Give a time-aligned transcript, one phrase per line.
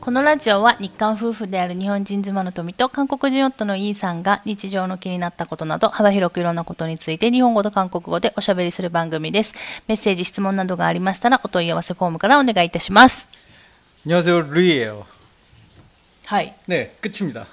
[0.00, 9.54] このラジオは日韓夫婦である日本人妻の富と韓国人夫のイーさんが日常の気になったことなど幅広くいろんなことについて日本語と韓国語でおしゃべりする番組です。
[9.88, 13.28] メッセージ、質問などがありましたらお問い合わせフォームからお願いいたします。
[14.06, 15.06] 안녕하세요 루이예요.
[16.26, 16.54] はい。
[16.68, 17.46] 네 끝입니다.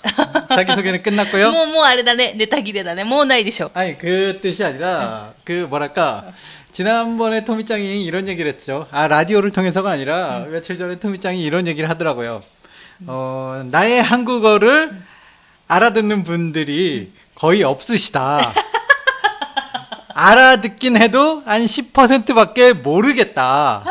[0.50, 1.52] 자기 소개는 끝났고요.
[1.52, 2.34] も う、もうあれだね。
[2.36, 3.04] ネタ切れだね。
[3.04, 3.72] もうないでしょ。
[3.74, 6.34] 아니 그 뜻이 아니라 그 뭐랄까
[6.79, 8.87] 지난번에 토미짱이 이런 얘기를 했죠.
[8.93, 12.41] 아 라디오를 통해서가 아니라 며칠 전에 토미짱이 이런 얘기를 하더라고요.
[13.09, 14.97] 어 나의 한국어를
[15.67, 18.53] 알아듣는 분들이 거의 없으시다.
[20.15, 23.85] 알아듣긴 해도 한 10%밖에 모르겠다.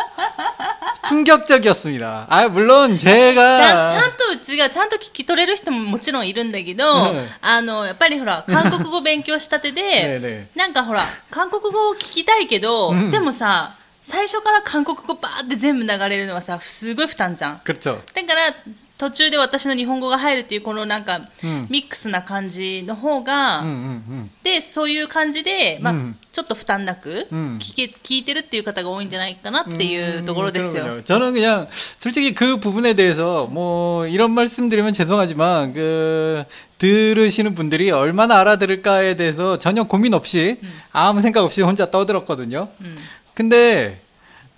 [1.08, 2.26] 충격적이었습니다.
[2.28, 17.98] 아 물론 ちゃん 제가 ちゃんとうちがちゃんと聞き取れる人ももちろんいるんだけど、うんあのやっぱりほら韓国語勉強したてねでえね えなんかほら韓国語を聞きたいけど、うんでもさ最初から韓国語バーって全部流れるのはさすごい負担じゃん 그렇죠.
[18.14, 18.54] だから
[18.98, 24.30] 途中で私の日本語が入るっていうこのなんか、うんミックスな感じの方が、 음, 음, 음.
[24.44, 30.84] でそういう感じで、まあうんちょっと負担なくうん聞け、聞いてるっていう方が多いんじゃないかなっていうところですよ。
[30.84, 31.04] 그러군요.
[31.04, 31.66] 저는 그냥
[31.98, 36.44] 솔직히 그 부분에 대해서 뭐 이런 말씀드리면 죄송하지만 그
[36.78, 40.58] 들으시는 분들이 얼마나 알아들을까에 대해서 전혀 고민 없이
[40.92, 42.68] 아무 생각 없이 혼자 떠들었거든요.
[42.80, 42.96] うん
[43.34, 44.00] 근데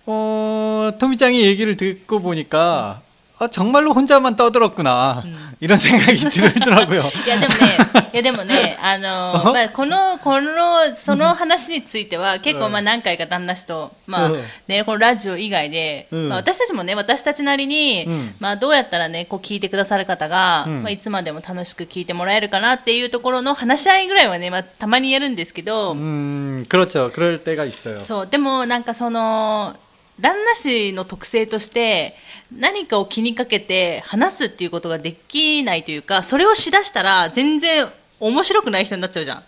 [0.06, 3.00] 어 토미짱이 얘기를 듣고 보니까
[3.38, 5.24] 아, 정말로 혼자만 떠들었구나
[5.60, 7.02] 이런 생각이 들더라고요.
[7.26, 27.10] いやでもね、いやでもね、あの、まあ、この、この、その話については、結構まあ何回か旦那氏と、まあうんね、このラジオ以外で、うんまあ、私たちもね、私たちなりに、うんまあどうやったらね、こう聞いてくださる方が、うんまあいつまでも楽しく聞いてもらえるかなっていうところの話し合いぐらいはね、まあたまにやるんですけど、 음 그렇죠.
[27.12, 28.00] 그럴 때가 있어요.
[28.00, 29.74] そう、でもなんかその、
[30.20, 32.14] 旦那氏の特性として、
[32.52, 37.88] 何かを気にかけて話すっていうことができないというか、それをしだしたら全然
[38.20, 39.42] 面白くない人になっちゃうじゃん。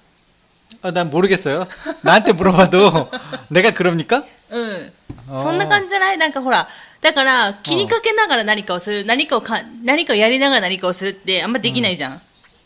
[0.83, 1.69] 아, 난 모르겠어요.
[2.03, 3.09] 나한테 물어봐도
[3.51, 4.25] 내가 그럽니까?
[4.51, 4.93] うん。
[5.29, 6.69] あーそんな感じじゃないなんかほら、
[7.01, 12.21] だから気にかけながら何かをする、何かをか、何かをやりながら何かをするってあんまできないじゃん。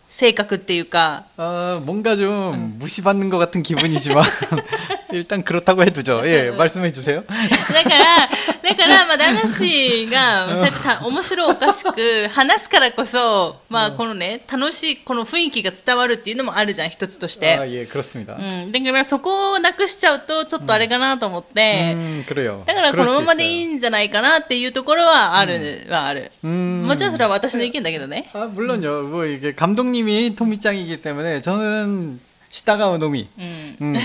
[0.08, 1.24] 性格っていうか。
[1.36, 4.24] 아, 뭔가 좀 무시받는 것 같은 기분이지만
[5.12, 6.22] 일단 그렇다고 해두죠.
[6.24, 7.22] 예, 말씀해 주세요.
[7.26, 8.28] だから、
[8.62, 17.46] だから、まあ、旦那氏が、そうやってた面白おかしく話すからこそ、まあ、このね、楽しい、この雰囲気が伝わるっていうのもあるじゃん、一つとし 아, て。
[17.70, 18.36] 예, 그렇습니다.
[18.38, 18.72] うん。
[18.72, 22.64] だから、そこをなくしちゃうと、ちょっとあれかなと思って、 음, 그래요.
[22.66, 23.72] だから、こ 그럴 の 수 ままでい 있어요.
[23.72, 26.30] いんじゃないかなっていうところはある、はある。
[26.44, 28.30] 음, もちろんそれは私の意見だけどね。
[28.32, 29.02] 아, 물론요.
[29.08, 32.20] 뭐 이게 감독님이 토미짱이기 때문에 저는
[32.54, 33.28] 시다가오 노미.
[33.38, 33.76] うん。
[33.80, 33.96] 음,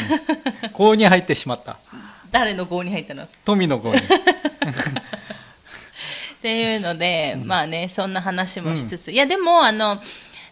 [0.73, 1.77] 고니 하이때 심었다.
[2.31, 3.97] 誰の号に入ったの 토미노 고니.
[3.97, 4.01] っ
[6.41, 9.99] ていうので、まあね、そんな話もしつつ、いや、でも、あの、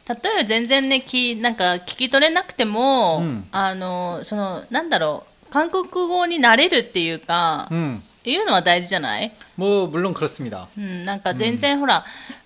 [0.07, 10.67] 例えば全然ね、きなんか聞き取れなくても、うんあの、その、なんだろう、韓国語になれるっていうか、 음, いうのは大事じゃない 뭐 물론 그렇습니다.
[10.77, 12.03] うん、なんか全然ほら、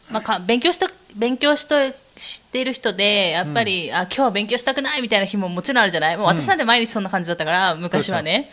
[0.10, 1.76] まあ、か勉強した、 勉強しと、
[2.16, 8.50] している人で、やっぱり、あ、今日は勉強したくないみたいな日ももちろんあるじゃないもう私なんて毎日そんな感じだったから、昔はね。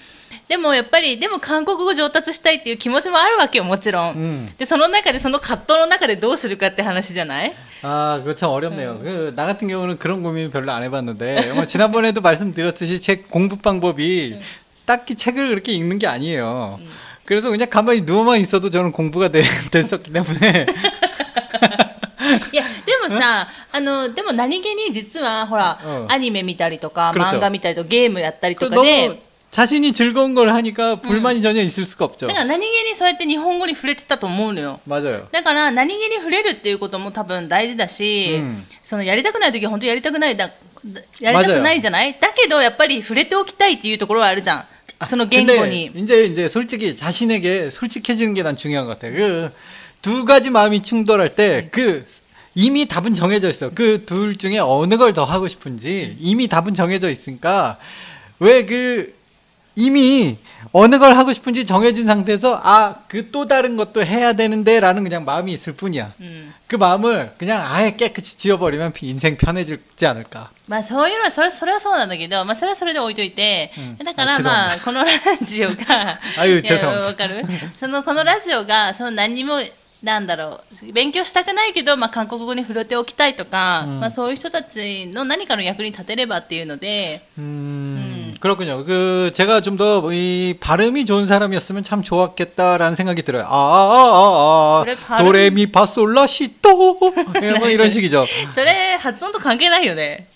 [0.48, 4.14] でもやっぱり、でも韓国語上達したいっていう気持ちもあるわけよ、もちろん。
[4.14, 7.52] うんで、その中で、その葛藤の中でどうするかって話じゃない
[7.82, 8.98] 아, 그거 참 어렵네요.
[9.02, 14.38] 그, 나 같은 경우는 그런 고민을 별로 안 해봤는데, 뭐 지난번에도 말씀드렸듯이 책 공부 방법이
[14.84, 16.80] 딱히 책을 그렇게 읽는 게 아니에요.
[17.24, 20.66] 그래서 그냥 가만히 누워만 있어도 저는 공부가 되- 됐었기 때문에.
[22.52, 29.18] いや、でもさ、あの、でも何気に実は、ほら、うんアニメ見たりとか、 그렇죠 漫画見たりとか、ゲームやったり 그 とかで、 너무
[29.50, 32.26] 자신이 즐거운 걸 하니까 불만이 전혀 있을 수가 없죠.
[32.26, 34.80] だから何気にそうやって日本語に触れてたと思うのよ。
[34.88, 35.28] 맞아요.
[35.30, 40.50] だから何気に触れるっていうことも多分大事だし、うんそのやりたくない時は本当やりたくないだ
[41.20, 44.64] やりたくないじゃないだけどやっぱり触れておきたいっていうところはあるじゃん
[44.98, 49.14] 아, その言語 근데 に 이제 이제 솔직히 자신에게 솔직해지는 게 난 중요한 것 같아요.
[49.14, 49.52] 그
[50.02, 52.04] 두 가지 마음이 충돌할 때 그
[52.54, 53.70] 이미 답은 정해져 있어.
[53.70, 57.78] 그 둘 중에 어느 걸 더 하고 싶은지 이미 답은 정해져 있으니까
[58.40, 59.12] 왜 그
[59.76, 60.36] 이미
[60.72, 65.52] 어느 걸 하고 싶은지 정해진 상태에서 아 그 또 다른 것도 해야 되는데라는 그냥 마음이
[65.52, 66.12] 있을 뿐이야.
[66.20, 70.50] うん、 그 마음을 그냥 아예 깨끗이 지워버리면 인생 편해지지 않을까.
[70.68, 75.10] まあそういうのはそれそれはそうなんだけど、まあ、それはそれで置いといて、うんだからあまあこのラ
[75.42, 77.42] ジオがあいういや 죄송합니다 わかる
[77.74, 79.58] そのこのラジオがその何にも
[80.02, 88.84] なんだろう勉強したくないけど、まあ、韓国語に触れておきたいとか、うんまあ、そういう人たちの何かの役に立てればっていうので、 음, うん 그렇군요.
[88.84, 93.44] 그 제가 좀 더 이 발음이 좋은 사람이었으면 참 좋았겠다라는 생각이 들어요.
[93.44, 96.98] 아, 아, 아, 아, 그래, 아, 발음- 도레미파솔라시도
[97.42, 98.26] 예, 뭐 이런 식이죠.
[98.54, 100.26] それ発音と関係ないよね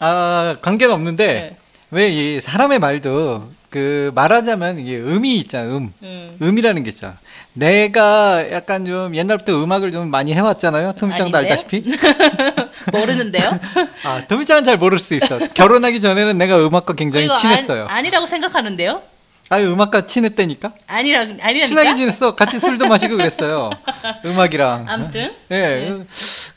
[0.00, 1.56] 아, 관계는 없는데 네.
[1.92, 5.68] 왜 이 사람의 말도 그 말하자면 이게 음이 있잖아.
[5.76, 5.92] 음.
[6.02, 7.18] うん 음이라는 게 있잖아.
[7.53, 10.93] 내가 약간 좀 옛날부터 음악을 좀 많이 해왔잖아요.
[10.93, 11.37] 토미짱도?
[11.37, 11.83] 알다시피.
[12.91, 13.49] 모르는데요
[14.03, 15.37] 아, 토미짱은 잘 모를 수 있어.
[15.53, 17.83] 결혼하기 전에는 내가 음악과 굉장히 친했어요.
[17.89, 19.01] 아, 아니라고 생각하는데요
[19.49, 20.73] 아, 음악과 친했다니까?
[20.87, 22.35] 아니라 아니라니까 친하게 지냈어.
[22.35, 23.71] 같이 술도 마시고 그랬어요.
[24.25, 24.85] 음악이랑.
[24.87, 25.97] 아무튼 예.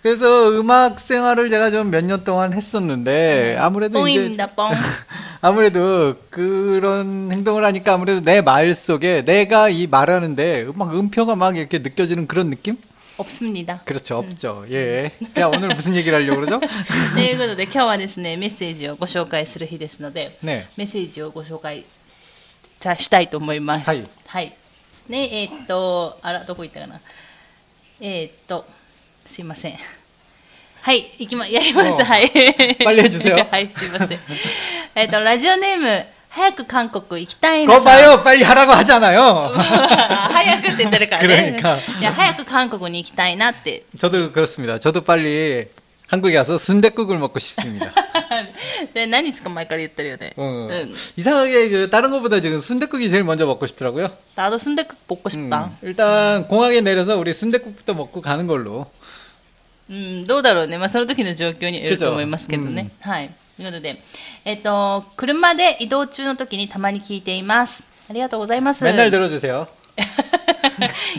[0.02, 4.72] 그래서 음악 생활을 제가 좀 몇 년 동안 했었는데 아무래도 이제 뽕입니다 뽕
[5.42, 11.80] 아무래도 그런 행동을 하니까 아무래도 내 말 속에 내가 이 말하는데 막 음표가 막 이렇게
[11.80, 12.78] 느껴지는 그런 느낌?
[13.20, 14.66] 없습니다 그렇죠, 없죠.
[14.72, 15.12] 예.
[15.40, 16.60] 야, 오늘 무슨 얘기를 하려고 그러죠?
[17.16, 20.68] ということで今日はですねメッセージをご紹介する日ですので 네.
[20.78, 21.86] メッセージをご紹介
[22.80, 23.88] さしたいと思います。
[23.88, 24.08] はい。
[24.28, 24.56] はい。
[25.10, 27.00] ね、えーっと、あら、どこ行ったかな。
[28.00, 28.66] えーっと、
[29.32, 29.78] すいません。
[30.82, 31.92] はい、行きま、やります。
[31.94, 32.30] おはい。
[32.84, 34.20] 빨리해주세요 はい、すいません。
[34.96, 38.00] えーっと、ラジオネーム、早く韓国行きたいな 거 さん。
[38.00, 38.24] 봐요!
[38.24, 39.54] 빨리 하라고 하잖아요!
[39.58, 41.58] 早くって言ってるからね。
[41.60, 43.84] 그러니까 いや、早く韓国に行きたいなって。
[43.98, 44.80] 저도 그렇습니다.
[44.80, 45.68] 저도 빨리
[46.08, 47.92] 한국에 와서 순댓국을 먹고 싶습니다.
[48.94, 50.34] で、何日か前から言ってるよね。
[50.38, 50.96] 어, うん。
[51.18, 54.10] 이상하게 그 다른 것보다 지금 순댓국이 제일 먼저 먹고 싶더라고요.
[54.36, 55.66] 나도 순대국 먹고 싶다.
[55.66, 58.86] 음, 일단 공항에 내려서 우리 순댓국부터 먹고 가는 걸로.
[59.92, 60.78] うん、どうだろうね。
[60.78, 62.92] まあ、その時の状況によると思いますけどね。
[63.02, 63.30] けはい。
[63.56, 64.02] ということで、
[64.46, 67.84] えっ、と、車で移動中の時にたまに聞いています。
[68.10, 68.84] ありがとうございます。
[68.84, 69.68] 맨날 들어주세요.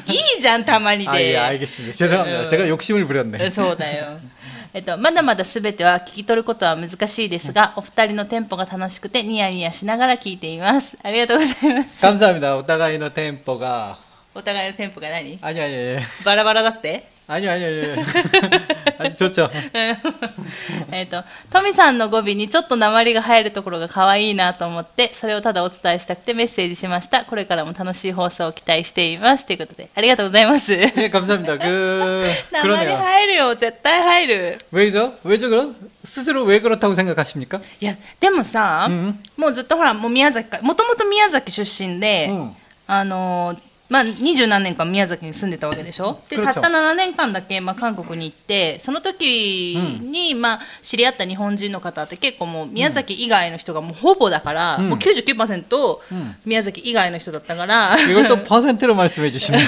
[0.06, 1.38] いいじゃん、たまに 아, 예, で。
[1.38, 1.96] 알겠습니다.
[1.96, 2.42] 죄송합니다.
[2.42, 2.48] 음.
[2.48, 3.50] 제가 욕심을 부렸네.
[3.50, 4.20] そうだよ。
[4.74, 10.96] えっと、まだまだすべては聞き取ることは難しいですが、お二人のテンポが楽しくてニヤニヤしながら聞いています。
[11.02, 12.00] ありがとうございます。
[12.00, 12.56] 감사합니다.
[12.58, 13.98] 오타가이의 템포가
[14.34, 17.76] お互いのテンポが何 아니 아니 아니 バラバラだって 아니 아니 아니
[18.98, 19.50] 아주 좋죠.
[20.90, 21.22] えっと、
[21.52, 27.26] トミさんの語尾にちょっと鉛が入るところが可愛いなと思って、それをただお伝えしたくてメッセージしました。
[27.26, 29.44] これからも楽しい放送を期待しています。
[29.44, 30.72] ということで、ありがとうございます。
[30.72, 31.58] 예 감사합니다.
[31.58, 32.96] 그 鉛 그러네요.
[32.96, 34.58] 入るよ、絶対入る。
[34.72, 35.12] 왜죠?
[35.22, 35.76] 왜죠 그럼?
[36.02, 37.60] 스스로 왜 그렇다고 생각하십니까?
[37.80, 42.56] いや、でもさ、うんもうずっとほら、もう宮崎から、もともと宮崎出身で、うん
[42.86, 59.58] あのー まあ、二十何年間宮崎に住んでたわけでしょで、た 그렇죠 った7年間だけ、まあ、韓国に行ってその時に、まあ、知り合った日本人の方って結構もう宮崎以外の人がもうほぼだから、うんもう99%ん宮崎以外の人だったから、 이걸 또 퍼센트로 말씀해 주시네요.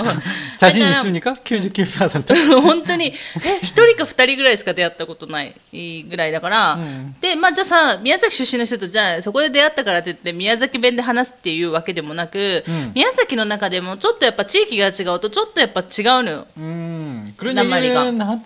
[0.57, 1.33] 자신 일단은- 있습니까?
[1.43, 2.61] 99%.
[2.61, 3.07] 本当に
[3.45, 5.55] え一人か二人ぐらいしか出会ったことない
[6.09, 18.05] ぐらいだから、うんでまあ、じゃあさ宮崎出身の人とじゃあそこで出会ったからって言って宮崎弁で話すっていうわけでもなく、うん宮崎の中 でもちょっとやっぱ地域が違うとちょっとやっぱ違うのよ 음, 그런 낱말이가.
[18.07, 18.39] 얘기는 하,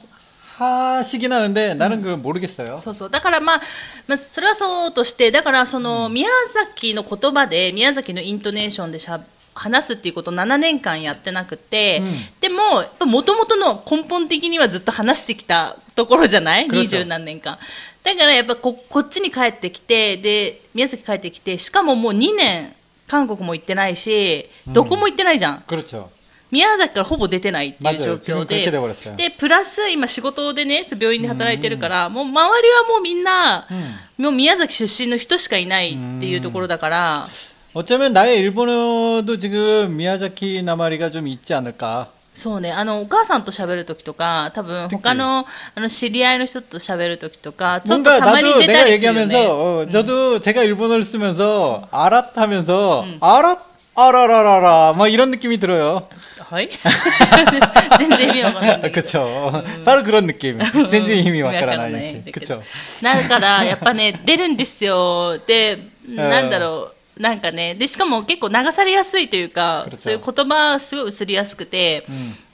[0.97, 2.77] 하시긴 하는데 나는 그걸 모르겠어요.
[2.79, 3.61] そうそうだからまあ、
[4.07, 9.21] まあ、それはそうとしてだからその宮崎の言葉で宮崎のイントネーションでしゃ
[9.53, 12.07] 話すっていうことを7年間やってなくて、うん
[12.41, 17.57] でももともとの根本的にはずっと話してきたところじゃない二 그렇죠 十何年間
[18.03, 22.73] だからやっぱここっちに帰ってきてで宮崎帰ってきてしかももう2年
[23.07, 26.09] 韓国も行ってないしどこも行ってないじゃん、 그렇죠.
[26.49, 28.17] 宮崎からほぼ出てないっていう 맞아요.
[28.17, 29.15] 状 지금 況 그렇게 で 돼버렸어요.
[29.17, 34.23] でプラス今仕事でねそう病院で働いてるから、もう周りはもうみんな、 음.
[34.23, 37.29] もう宮崎出身の人しかいないっていうところだから、
[37.73, 42.07] 어쩌면 나의 일본어도 지금 미야자키 나마리가 좀 있지 않을까.
[42.33, 49.47] そうねあのお母さんと喋る時とか多分他のあの知り合いの人と喋る時とかちょっと 뭔가 たまに 나도 出た 내가 りするよ 얘기하면서 ね。
[49.47, 53.59] 어, 저도 제가 일본어를 쓰면서 아랏 하면서 아랏
[53.95, 56.07] 아라라라라 뭐 이런 느낌이 들어요.
[56.49, 56.69] はい
[57.97, 59.63] 全然意味わかんないんだけ ど 그쵸.
[59.83, 60.59] 바로 그런 느낌.
[60.89, 62.23] 젠지 힘이 음, 약간 와까라나 네, 이렇게.
[62.25, 62.61] 네, 그쵸.
[63.01, 66.91] だからやっぱね出るんですよでなんだろう う。
[67.17, 72.05] なんかねでしかも結構流されやすいというか 그렇죠 そういう言葉すごい移りやすくて、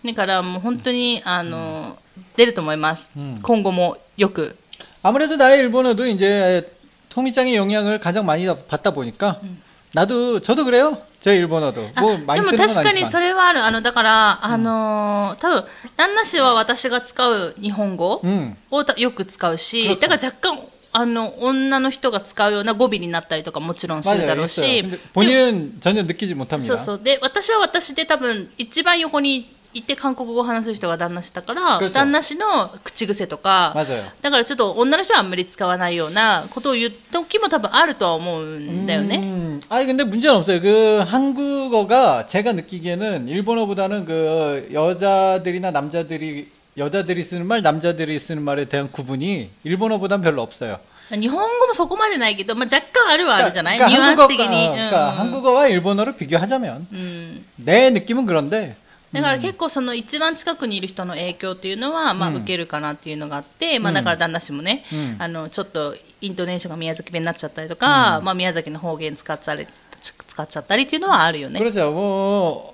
[0.06, 1.98] だからもう本当にあの、
[2.38, 4.56] 出ると思います、うん今後もよく
[5.02, 6.72] 아무래도 나의 일본어도 이제
[7.10, 9.40] 토미짱의 영향을 가장 많이 받다 보니까
[9.94, 10.98] 나도 저도 그래요.
[11.20, 13.22] 제 일본어도 あ 뭐 で 많이 も 쓰는 건 確かにそ 아니지만.
[13.22, 15.64] れはあるあのだから、あのー多分
[15.98, 18.56] 旦那氏は私が使う日本語 음.
[18.72, 20.60] をたよく使うし、 그렇죠 だから若干
[20.96, 24.36] あの女の人が使うような語尾になったりとかもちろんするだ 맞아요.
[24.36, 24.66] ろう 있어요.
[24.68, 26.78] し 근데 본인은 전혀 느끼지 못합니다.
[26.78, 34.04] そうそうで私は私で多分一番横に いて韓国語を話す人が旦那氏だから、 그렇죠 旦那氏の口癖とか 맞아요.
[34.22, 39.18] だからちょっと女の人はあんまり使わないようなことを言う時も多分あるとは思うんだよね。
[39.18, 40.62] 음, 아니 근데 문제는 없어요.
[40.62, 48.92] 그 한국어가 제가 느끼기에는 일본어보다는 그 여자들이나 남자들이 여자들이 쓰는 말, 남자들이 쓰는 말에 대한
[48.92, 50.80] 구분이 일본어보단 별로 없어요.
[51.12, 54.70] 日本語もそこまでないけど、まあ、若干あるはあるじゃない、 그러니까 ニュアンス的 한국어가, に。
[54.70, 58.76] 그러니까 うん 한국어와 일본어를 비교하자면 うん、 내 느낌은 그런데
[59.14, 69.68] だから結構その一番近くにいる人の影響っていうのは、まあ、うん受けるかなっていうのがあって、まあ、だから旦那氏もね、うんあのちょっとイントネーションが宮崎弁になっちゃったりとか、まあ、宮崎の方言使っちゃり
[70.02, 71.60] 使っちゃったりっていうのはあるよね。
[71.60, 72.74] 그렇죠.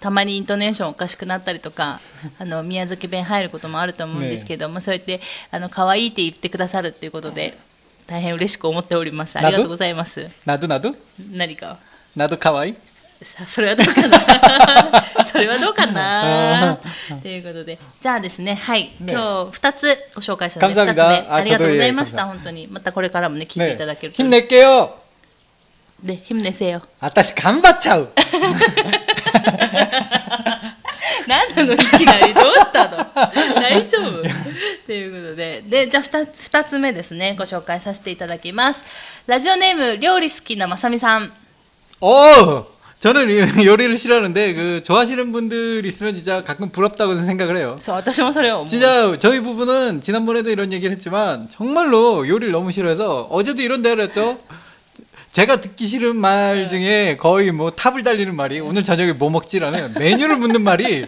[0.00, 2.00] たまにイントネーションおかしくなったりとか、
[2.38, 7.56] あの、宮崎弁入ることもあると思うんですけども、そうやって、あの、可愛いって言ってくださるっていうことで、
[8.06, 9.38] 大変嬉しく思っております。
[9.38, 10.28] ありがとうございます。
[10.44, 10.96] 나도 나도
[11.30, 11.78] 何か。
[12.16, 12.74] 나도 카와이.
[13.22, 16.80] さあそれはどうかなそれはどうかな
[17.22, 24.90] ということでじゃあですねはい、ね今日2つご紹介するので 감사합 2 니다 つ目ありがとうございまし 아 た 저도 예 本当にまたこれからもね聞いていただけると 힘낼게요.
[26.02, 28.08] で힘내세요 아따시 간바차우.
[31.28, 32.96] 何なのいきなりどうしたの
[33.60, 34.22] 大丈夫
[34.86, 38.82] ということででじゃあ 2, 2つ目ですねご紹介させていただきます
[39.26, 41.32] ラジオネーム料理好きなまさみさん
[42.00, 42.66] 어,
[42.98, 47.76] 저는 이- 요리를 싫어하는데 그 좋아하시는 분들 있으면 진짜 가끔 부럽다고 생각을 해요.
[47.78, 54.06] そう私もそれを思う 진짜 저희 부부는 지난번에도 이런 얘기를 했지만 정말로 요리를 너무 싫어해서 어제도 이런 대화를
[54.06, 54.40] 했죠.
[55.36, 60.36] 제가 듣기 싫은 말 중에 거의 뭐 탑을 달리는 말이 오늘 저녁에 뭐 먹지라는 메뉴를
[60.36, 61.06] 묻는 말이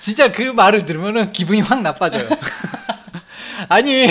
[0.00, 2.28] 진짜 그 말을 들으면 기분이 확 나빠져요.
[3.68, 4.06] 아니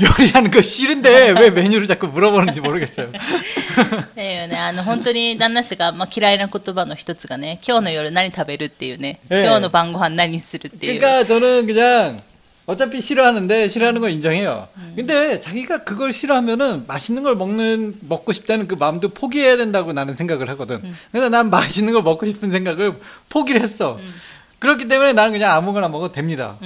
[0.00, 3.10] 요리하는 거 싫은데 왜 메뉴를 자꾸 물어보는지 모르겠어요.
[3.10, 11.00] っ ていうね、あの本当に旦那氏が、まあ、嫌いな言葉の一つがね、今日の夜何食べるっていうね、ええ今日の晩ご飯何するっていう。
[11.00, 12.20] 그러니까 저는 그냥
[12.65, 14.67] 어차피 싫어하는데 싫어하는 걸 인정해요.
[14.77, 14.93] 음.
[14.95, 20.49] 근데 자기가 그걸 싫어하면은 맛있는 걸 먹는 먹고 싶다는 그 마음도 포기해야 된다고 나는 생각을
[20.49, 20.77] 하거든.
[20.83, 20.97] 음.
[21.11, 23.97] 그래서 난 맛있는 걸 먹고 싶은 생각을 포기를 했어.
[23.97, 24.13] 음.
[24.59, 26.57] 그렇기 때문에 나는 그냥 아무거나 먹어도 됩니다.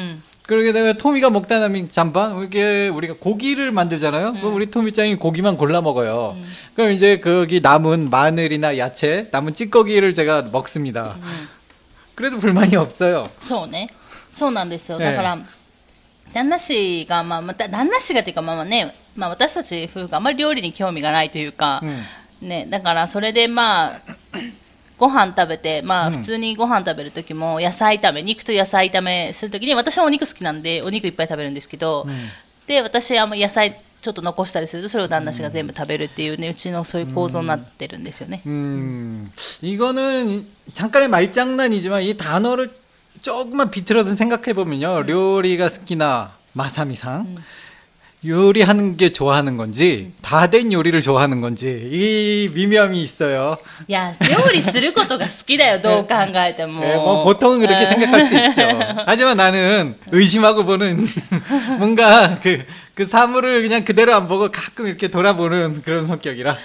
[0.43, 4.33] 그러게 되면 토미가 먹다 남은 잠방 이게 우리가 고기를 만들잖아요.
[4.33, 6.37] 그럼 우리 토미짱이 고기만 골라 먹어요.
[6.75, 11.17] 그럼 이제 거기 남은 마늘이나 야채, 남은 찌꺼기를 제가 먹습니다.
[12.15, 13.29] 그래도 불만이 없어요.
[13.41, 13.87] 서운해.
[14.33, 14.97] 서운한 됐어요.
[14.97, 15.11] 네.
[15.11, 15.45] 그러니까
[16.32, 22.02] 旦那氏が、まあ、また旦那氏がっていうか、まあまあね、まあ、私たち夫婦があんまり料理に興味がないというか、 음.
[22.42, 24.02] ね、だからそれでまあ、
[24.98, 32.06] ご飯食べて、まあ、うん普通にご飯食べる時も野菜炒め肉と野菜炒めする時に私はお肉好きなんでお肉いっぱい食べるんですけど、
[32.66, 38.42] で私あんま野菜ちょっと残したりするとそれを旦那氏が全部食べるっていうねうちのそういう構造になってるんですよね。
[38.44, 42.70] 음, 이거는 잠깐의 말장난이지만 이 단어를
[43.22, 45.04] 조금만 비틀어서 생각해 보면요.
[45.08, 47.36] 요리가 스키나 마사미상
[48.26, 53.58] 요리하는 게 좋아하는 건지 다 된 요리를 좋아하는 건지 이 미묘함이 있어요.
[53.86, 56.82] いや料理することが好きだよどう考えても。
[56.84, 58.62] 예, 뭐 보통은 그렇게 생각할 수 있죠.
[59.04, 61.06] 하지만 나는 의심하고 보는
[61.78, 62.64] 뭔가 그,
[62.94, 66.56] 그 사물을 그냥 그대로 안 보고 가끔 이렇게 돌아보는 그런 성격이라.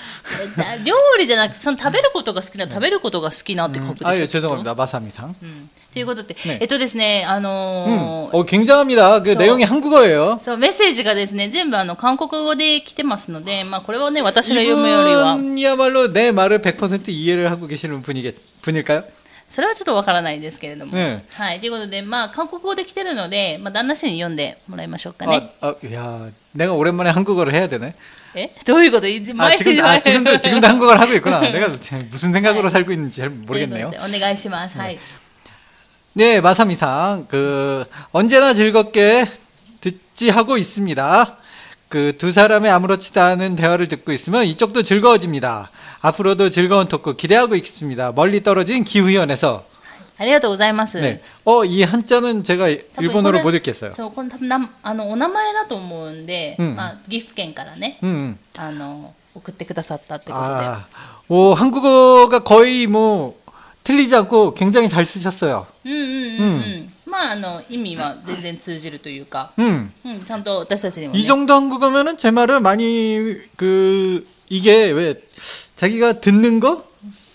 [0.56, 4.08] だ料理じゃなくてその食べることが好きな食べることが好きなって書くでしょ。
[4.08, 5.36] 아유 きっと 죄송합니다 마사미상.
[5.42, 9.22] うんと いうことで、ねえっとですね、あ 음, のー 어 굉장합니다.
[9.24, 10.40] 그 저- 내용이 한국어예요.
[10.44, 19.04] そうメッセージがですね全部あの韓国語で来てますので、まあ、これはね私が読むよりは 이분이야말로 내 말을 100% 이해를 하고 계시는 분이겠, 분일까요?
[19.48, 25.52] それはちょっとわからないですけれども、ねはいということで、まあ、韓国語で来てるので、まあ、旦那氏に読んでもらいましょうかね。
[25.60, 27.96] 아, 아, 야, 내가 오랜만에 한국어를 해야 되네.
[28.36, 31.40] えどういうこといつ 아, 前 지금, 아, 지금도, 지금도 한국어를 하고 있구나.
[31.40, 32.70] 내가 지금 무슨 생각으로 네.
[32.70, 33.90] 살고 있는지 잘 모르겠네요.
[33.90, 34.78] ということでお願いします。
[34.78, 35.00] はい。
[36.14, 39.26] 네, 마사미상, 그, 언제나 즐겁게
[39.82, 41.38] 듣지 하고 있습니다.
[41.88, 45.72] 그 두 사람의 아무렇지도 않은 대화를 듣고 있으면 이쪽도 즐거워집니다.
[46.02, 48.12] 앞으로도 즐거운 토크 기대하고 있습니다.
[48.14, 49.64] 멀리 떨어진 기후현에서.
[50.22, 51.00] ありがとうございます。
[51.00, 51.22] 네.
[51.46, 52.68] 어, 이 한자는 제가
[53.00, 53.94] 일본어로 이거는- 못 읽겠어요.
[53.96, 58.40] そうこの多分なあのお名前だと思うんで、うんまあ、岐阜県からね 음, 음.
[58.58, 60.50] あの送ってくださったってことで。
[60.68, 60.86] 아,
[61.30, 63.40] 오, 한국어가 거의 뭐
[63.84, 65.68] 틀리지 않고 굉장히 잘 쓰셨어요.
[65.86, 66.46] うんうんうんう
[66.86, 66.94] ん。
[67.06, 69.92] ま まああの意味は全然通じるというか、 음.
[70.06, 75.22] うん、ちゃんと私たちにも、ね、 이 정도 한국어면은 제 말을 많이 그 이게 왜
[75.76, 76.86] 자기가 듣는 거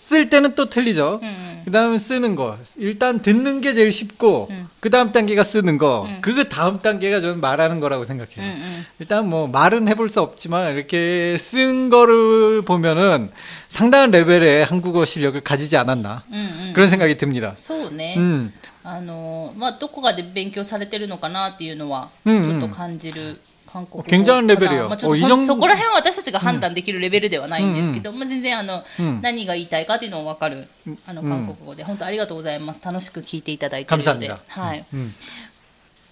[0.09, 1.19] 쓸 때는 또 틀리죠.
[1.23, 2.57] うんうん、 그다음에 쓰는 거.
[2.77, 4.69] 일단 듣는 게 제일 쉽고 음.
[4.79, 6.05] 그다음 단계가 쓰는 거.
[6.07, 6.19] 음.
[6.21, 8.45] 그 다음 단계가 저는 말하는 거라고 うん 생각해요.
[8.45, 13.31] うん 일단 뭐 말은 해볼 수 없지만 이렇게 쓴 거를 보면은
[13.69, 17.55] 상당한 레벨의 한국어 실력을 가지지 않았나 うんうん 그런 생각이 듭니다.
[17.57, 18.53] そうね、 음,
[18.83, 30.67] あのまあどこかで勉強されてるのかなっていうのはちうんうんょっと感じる 韓国語굉장한레벨이에요 まあちょっとおいじょんそそこら辺は私たちが判断できるレベルではないんですけど、まあ全然あの、うん何が言いたいかっていうのが分かる
[31.05, 34.39] あのうん韓国語で、本当ありがとうございます楽しく聞いていただいているので 감사합니다.
[34.47, 34.85] はい。
[34.93, 35.13] 음.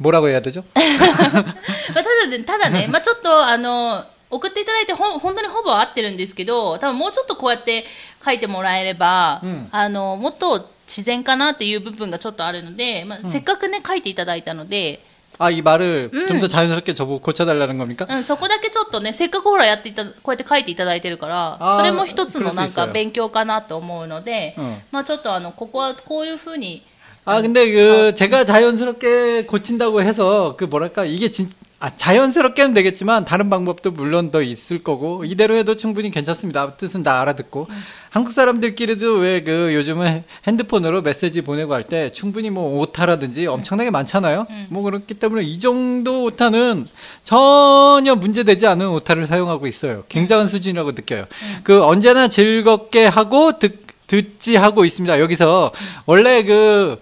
[0.02, 0.64] 뭐라고 해야 되죠?
[0.74, 1.54] まあ、
[1.94, 7.86] ただね、ただね、 まあ、ちょっとあの送っていただいてほん本当にほぼ合ってるんですけど多分もうちょっとこうやって
[8.26, 15.00] 書いてもらえれば、うんあのもっと自然かなっていう部分がちょっとあるので、まあ、せっかくね書いていただいたので、
[15.40, 16.28] 아, 이 말을 음.
[16.28, 18.06] 좀 더 자연스럽게 저보고 고쳐달라는 겁니까?
[18.10, 26.84] うん、そこだけちょっとねせっかくほらやっていたこうやって書いていただいてるからあーそれも一つのなんか그럴수있어요 勉強かなと思うので、うんまあちょっとあのここはこういうふうに
[27.26, 31.50] 아, 근데 그 제가 자연스럽게 고친다고 해서 그 뭐랄까 이게 진
[31.81, 36.75] 아, 자연스럽게 는 되겠지만 다른 방법도 물론 더 있을 거고 이대로 해도 충분히 괜찮습니다.
[36.75, 37.69] 뜻은 다 알아듣고
[38.11, 44.47] 한국 사람들끼리도 왜 그 요즘은 핸드폰으로 메시지 보내고 할 때 충분히 뭐 오타라든지 엄청나게 많잖아요.
[44.71, 46.89] 뭐 그렇기 때문에 이 정도 오타는
[47.23, 50.03] 전혀 문제되지 않은 오타를 사용하고 있어요.
[50.09, 51.27] 굉장한 수준이라고 느껴요.
[51.63, 55.21] 그 언제나 즐겁게 하고 듣 듣지 하고 있습니다.
[55.21, 55.71] 여기서
[56.07, 56.99] 원래 그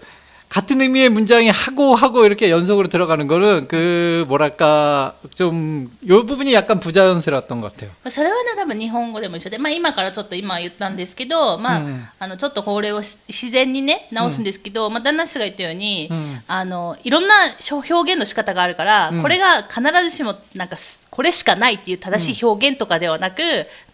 [0.52, 6.78] 같은 의미의 문장이 하고 하고 이렇게 연속으로 들어가는 거는 그 뭐랄까 좀 요 부분이 약간
[6.78, 7.88] 부자연스러웠던 것 같아요.
[8.04, 17.34] まあそれはね多分日本語でも一緒で、まあ、今からちょっと今言ったんですけど、まあうんあのちょっとこれをし自然にね直すんですけど、まあ、旦那氏が言ったように、うんあのいろんな
[17.70, 23.40] 表表現の仕方があるから、うんこれが必ずしもなんかすこれしかないっていう正しい表現とかではなく、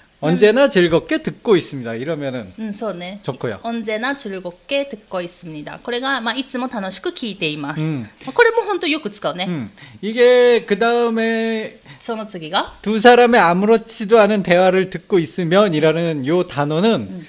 [0.20, 1.94] 언제나 즐겁게 듣고 있습니다.
[1.94, 3.60] 이러면은 うん、そうね 좋고요.
[3.62, 9.70] 언제나즐겁게듣고있습니다これが、まあ、いつも楽しく聞いています、うんまあこれも本当よく使うね、 음.
[10.02, 17.26] 이게 그 다음에 その次が 두 사람의 아무렇지도 않은 대화를 듣고 있으면이라는 요 단어는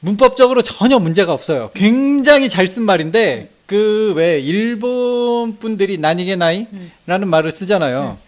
[0.00, 1.70] 문법적으로 전혀 문제가 없어요.
[1.74, 8.18] 굉장히 잘 쓴 말인데 그 왜 일본 분들이 나니게 나이라는 말을 쓰잖아요.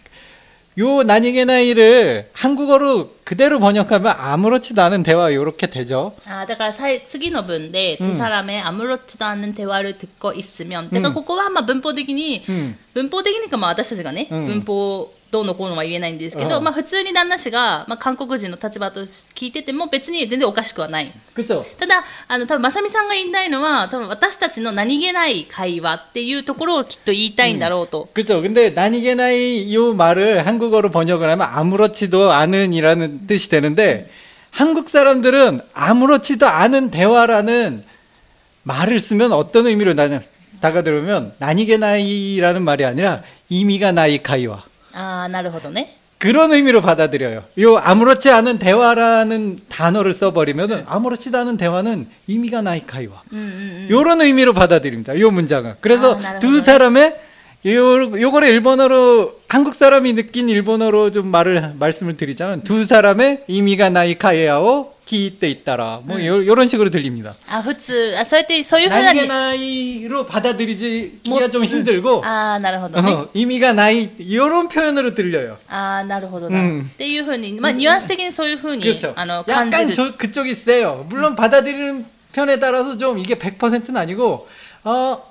[0.78, 6.14] 요 나니게 나이를 한국어로 그대로 번역하면 아무렇지도 않은 대화 요렇게 되죠.
[6.26, 12.76] あーだからさい次の文で「うん 두 사람의 아무렇지도 않은 대화를 듣고 있으면」だからここはまあ文法的に、 음.
[12.94, 21.64] 文法的にかまあ私たちがね、うん文法 どうのこうのは言えないんですけど、うんまあ普通に旦那氏が、まあ、韓国人の立場として聞いてても別に全然おかしくはない 그죠?
[21.78, 28.42] ただあの多分まさみさんが言いたいのは多分私たちの何気ない会話っていうところをきっと言いたいんだろうと、 그죠.
[28.42, 34.10] 근데 나니게 나이 요 말을 한국어로 번역을 하면 아무렇지도 않은이라는 뜻이 되는데
[34.50, 37.84] 한국 사람들은 아무렇지도 않은 대화라는
[38.64, 40.20] 말을 쓰면 어떤 의미로 나는
[40.60, 44.64] 다가들으면 나니게 나이라는 말이 아니라 이미가 나이 가이와
[44.94, 47.44] ああなるほどね 그런 의미로 받아들여요.
[47.60, 54.52] 요 아무렇지 않은 대화라는 단어를 써버리면은 아무렇지도 않은 대화는 이미가 나이 가이와 うんうんうん 요런 의미로
[54.52, 55.18] 받아들입니다.
[55.18, 55.76] 요 문장은.
[55.80, 56.40] 그래서 아, 나름대로.
[56.40, 57.20] 두 사람의
[57.66, 64.16] 요, 요거를 일본어로, 한국 사람이 느낀 일본어로 좀 말을, 말씀을 드리자면, 두 사람의 의미가 나이
[64.16, 66.00] 카에야오 기때 있다라.
[66.04, 67.34] 뭐, 요, 요런 식으로 들립니다.
[67.50, 75.58] あ普通あそうやってそういうふうな 나이게 나이로 받아들이기가 뭐, 좀 힘들고, ああなるほどね、 어, 의미가 나이, 요런 표현으로 들려요.
[75.68, 79.12] ああなるほどな、うんっていうふうに、まあ、ニュアンス的にそういうふうに、 그렇죠.
[79.16, 81.04] あの感じ 약간 る 저, 그쪽이 세요.
[81.10, 84.48] 물론 받아들이는 편에 따라서 좀 이게 100%는 아니고,
[84.84, 85.30] 어,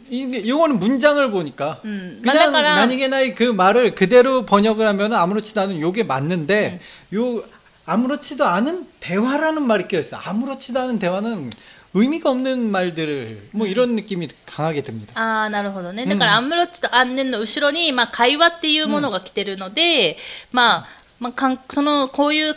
[0.10, 1.80] 이게, 요거는 문장을 보니까.
[1.84, 2.76] 음, 그냥 만나가라.
[2.76, 6.80] 나뉘게 나이 그 말을 그대로 번역을 하면 아무렇지도 않은 요게 맞는데,
[7.14, 7.42] 요,
[7.86, 10.20] 아무렇지도 않은 대화라는 말이 껴있어요.
[10.24, 11.50] 아무렇지도 않은 대화는
[11.94, 15.12] 의미가 없는 말들을, 뭐 이런 느낌이 강하게 듭니다.
[15.14, 20.18] ああなるほどねだから、アムロッチとアンネンの後ろに、まあ、会話っていうものが来てるので、
[20.52, 20.86] まあ、
[21.18, 22.56] まあ、かんそのこういう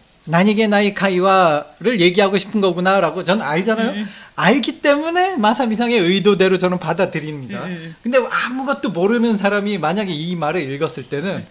[0.25, 3.89] 나니게 나이 카이와를 얘기하고 싶은 거구나라고 전 알잖아요.
[3.89, 4.09] 음, 음.
[4.35, 7.63] 알기 때문에 마사미상의 의도대로 저는 받아들입니다.
[7.65, 7.95] 음, 음.
[8.01, 11.37] 근데 아무것도 모르는 사람이 만약에 이 말을 읽었을 때는 네.
[11.37, 11.45] 음.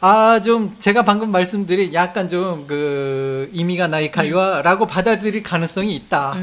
[0.00, 4.88] 아좀 제가 방금 말씀드린 약간 좀 그 이미가 나이 카이와라고 음.
[4.88, 6.36] 받아들일 가능성이 있다.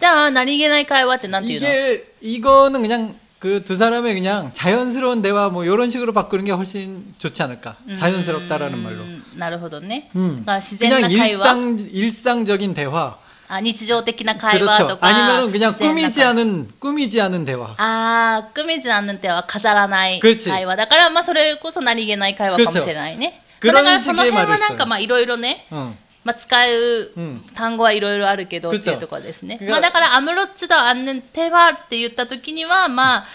[0.00, 3.14] 자 나니게 나이 카이와 때 이게 이거는 그냥
[3.45, 7.75] 그 두 사람의 그냥 자연스러운 대화 뭐 이런 식으로 바꾸는 게 훨씬 좋지 않을까?
[7.97, 9.01] 자연스럽다라는 말로.
[9.01, 10.43] うんなるほどね、 음.
[10.45, 11.45] だから自然な 그냥 会話
[11.91, 13.15] 일상 일상적인 대화.
[13.47, 14.87] あ日常的な会話 그렇죠.
[14.87, 17.73] とか 아니면은 그냥 自然な 꾸미지 않은 꾸미지 않은 대화.
[17.77, 23.41] ああ、クミズアンヌテは飾らない그렇지 会話だから、まあそれこそ何気ない会話かもしれないね。
[23.59, 25.97] 그렇죠 まあだからその 그런 辺 식의 は 말을 なんか 써요 まあいろいろね、 응.
[26.25, 29.57] まあ使ううん単語はいろいろあるけどっ 그렇죠 ていうところですね。
[29.59, 33.25] 그러니까 まあだからアムロッチとアンヌテはって言った時には、まあ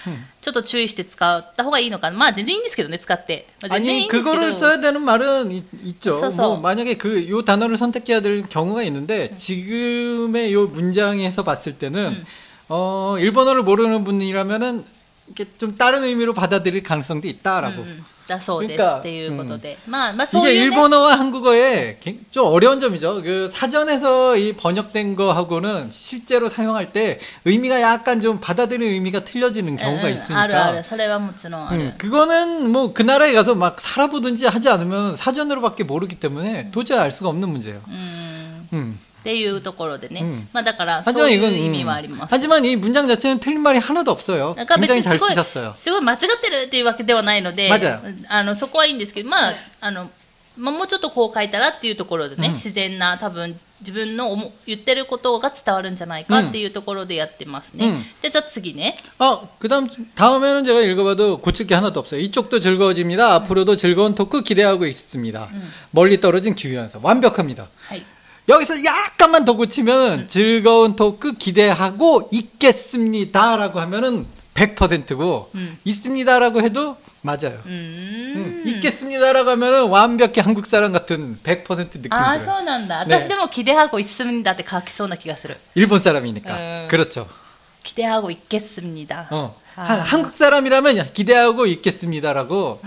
[0.40, 2.16] ちょっと注意して使った方がいいのかな。
[2.16, 3.48] まあ全然いいんですけどね、使って。
[3.60, 4.56] まあ全然いい 아니 んですけ 그거를 ど。
[4.56, 6.16] 써야 되는 말은 있- 있죠.
[6.16, 6.48] 써서.
[6.50, 12.24] 뭐 만약에 그 요 단어를 선택해야 될 경우가 있는데 지금의 요 문장에서 봤을 때는
[12.68, 14.84] 어 일본어를 모르는 분이라면은
[15.35, 17.81] 이렇게 좀 다른 의미로 받아들일 가능성도 있다라고.
[17.81, 18.05] 음,
[18.77, 19.37] 그러니까, 음.
[20.47, 21.97] 이게 일본어와 한국어의
[22.31, 23.21] 좀 어려운 점이죠.
[23.23, 30.07] 그 사전에서 이 번역된 거하고는 실제로 사용할 때 의미가 약간 좀 받아들이는 의미가 틀려지는 경우가
[30.13, 30.35] 있으니까.
[31.75, 37.11] 음, 그거는 뭐 그 나라에 가서 막 살아보든지 하지 않으면 사전으로밖에 모르기 때문에 도저히 알
[37.11, 37.81] 수가 없는 문제예요.
[37.87, 38.67] 음.
[38.73, 38.99] 음.
[39.20, 42.30] っていうところでね、うんまあだからそう 하지만 い 이건 う意味 음, はあります。
[42.30, 44.54] 하지만 이 문장 자체는 틀린 말이 하나도 없어요.
[44.56, 45.72] なんか別 굉장히 に 잘 すごい 쓰셨어요.
[45.74, 50.08] すごい間違ってるっていうわけではないので、 맞아요 あのそこはいいんですけど、まああの
[50.56, 57.86] まあもうちょっとこう書いたらっていうところでね、うん自然な多分自分の思言ってることが伝わるんじゃないかっていうところでやってますね。
[57.88, 58.96] うんでじゃあ次ね。
[59.18, 62.20] 아, 그다음 다음에는 제가 읽어봐도 고칠 게 하나도 없어요.
[62.20, 63.34] 이쪽도 즐거워집니다.
[63.34, 65.50] 앞으로도 즐거운 토크 기대하고 있습니다.
[65.90, 67.66] 멀리 떨어진 기후현상 완벽합니다.
[67.88, 68.02] はい。
[68.50, 75.78] 여기서 약간만 더 고치면 즐거운 토크 기대하고 있겠습니다라고 하면은 100%고 음.
[75.84, 77.60] 있습니다라고 해도 맞아요.
[77.66, 77.70] うー
[78.36, 78.68] 음, ん。
[78.68, 82.44] 있겠습니다라고 하면은 완벽히 한국 사람 같은 100% 느낌 ああ 들어요.
[82.44, 83.04] そうなんだ。
[83.04, 85.56] ね私でもキデハゴ있습니다って書きそうな気がする。
[85.74, 86.54] 일본 사람이니까.
[86.56, 86.88] 음.
[86.88, 87.28] 그렇죠.
[87.82, 89.26] 기대하고 있겠습니다.
[89.30, 89.56] 어.
[89.74, 89.82] 아.
[89.82, 92.80] 한- 한국 사람이라면 기대하고 있겠습니다라고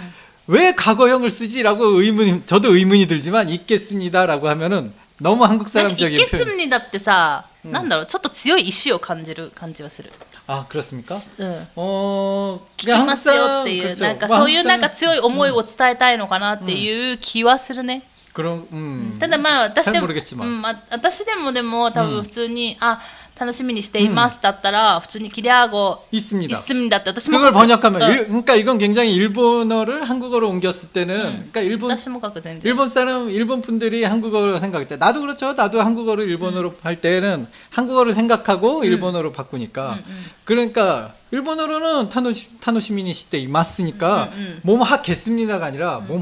[0.47, 6.45] 왜 과거형을 쓰지라고 의문 저도 의문이 들지만 있겠습니다라고 하면은 너무 한국 なんか 사람적인 いけ 표현.
[6.49, 10.11] すみだってさ、なんだろう、ちょっと強い意志を感じる感じはする。
[10.47, 11.15] 아 그렇습니까?
[11.37, 11.67] うん。
[11.75, 14.03] 어 聞きますよっていう、 그렇죠.
[14.03, 18.03] なんか 뭐 そういう 한국 なんか 사람- 強い思いを伝えたいのかなっていう気はするね。
[18.33, 19.17] 그런 음.
[19.19, 23.01] ただまあ私 잘 でも、 모르겠지만 うん、ま私でもでも多分普通に、あ、
[23.39, 26.51] 楽しみにしていますだったら、普通にキデハゴ 있습니다.
[26.51, 31.89] いすみだって私も 그걸 書く 번역하면 うん 일- 그러니까 이건 굉장히 일본어를 한국어로 옮겼을 때는 그러니까 일본
[31.89, 32.61] 私も書く全然。
[32.65, 35.53] 일본 사람 일본 분들이 한국어로 생각할 때 나도 그렇죠.
[35.53, 36.75] 나도 한국어를 일본어로 음.
[36.83, 44.59] 할 때는 한국어를 생각하고 일본어로 바꾸니까 음, 그러니까 일본어로는 타노시 타노시미니 시대 이마스니까 음, 음.
[44.63, 46.21] 몸 하겠습니다가 아니라 몸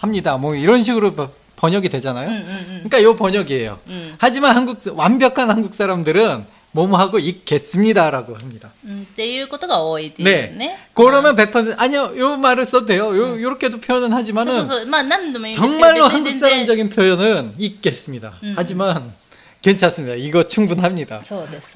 [0.00, 0.36] 합니다.
[0.36, 2.29] 뭐 이런 식으로 바- 번역이 되잖아요.
[2.29, 3.79] 음, 음, 그러니까 요 번역이에요.
[4.17, 8.71] 하지만 한국 완벽한 한국 사람들은 뭐뭐하고 있겠습니다라고 합니다.
[8.85, 10.23] 음, 내일것도가 어이디.
[10.23, 10.53] 네.
[10.57, 10.77] 네.
[10.93, 12.13] 그러면 100% 아니요.
[12.17, 13.15] 요 말을 써도 돼요.
[13.15, 14.53] 요 요렇게도 표현은 하지만은
[15.53, 18.33] 정말로 한국 사람적인 표현은 있겠습니다.
[18.55, 19.13] 하지만
[19.61, 20.15] 괜찮습니다.
[20.15, 21.21] 이거 충분합니다.